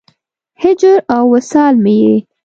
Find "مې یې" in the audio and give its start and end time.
1.83-2.17